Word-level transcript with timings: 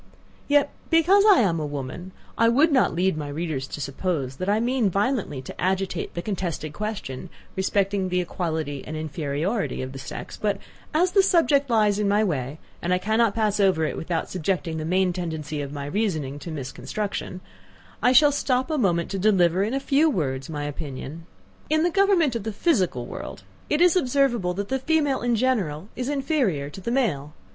Yet, 0.47 0.71
because 0.89 1.23
I 1.31 1.41
am 1.41 1.59
a 1.59 1.65
woman, 1.67 2.11
I 2.35 2.49
would 2.49 2.71
not 2.71 2.95
lead 2.95 3.15
my 3.15 3.27
readers 3.27 3.67
to 3.67 3.79
suppose, 3.79 4.37
that 4.37 4.49
I 4.49 4.59
mean 4.59 4.89
violently 4.89 5.43
to 5.43 5.61
agitate 5.61 6.15
the 6.15 6.23
contested 6.23 6.73
question 6.73 7.29
respecting 7.55 8.09
the 8.09 8.19
equality 8.19 8.83
and 8.83 8.97
inferiority 8.97 9.83
of 9.83 9.91
the 9.91 9.99
sex; 9.99 10.37
but 10.37 10.57
as 10.91 11.11
the 11.11 11.21
subject 11.21 11.69
lies 11.69 11.99
in 11.99 12.07
my 12.07 12.23
way, 12.23 12.57
and 12.81 12.91
I 12.91 12.97
cannot 12.97 13.35
pass 13.35 13.59
it 13.59 13.63
over 13.63 13.95
without 13.95 14.27
subjecting 14.27 14.77
the 14.77 14.85
main 14.85 15.13
tendency 15.13 15.61
of 15.61 15.71
my 15.71 15.85
reasoning 15.85 16.39
to 16.39 16.49
misconstruction, 16.49 17.39
I 18.01 18.11
shall 18.11 18.31
stop 18.31 18.71
a 18.71 18.79
moment 18.79 19.11
to 19.11 19.19
deliver, 19.19 19.61
in 19.61 19.75
a 19.75 19.79
few 19.79 20.09
words, 20.09 20.49
my 20.49 20.63
opinion. 20.63 21.27
In 21.69 21.83
the 21.83 21.91
government 21.91 22.35
of 22.35 22.41
the 22.41 22.51
physical 22.53 23.05
world, 23.05 23.43
it 23.69 23.81
is 23.81 23.95
observable 23.95 24.55
that 24.55 24.69
the 24.69 24.79
female, 24.79 25.21
in 25.21 25.35
general, 25.35 25.89
is 25.95 26.09
inferior 26.09 26.71
to 26.71 26.81
the 26.81 26.89
male. 26.89 27.33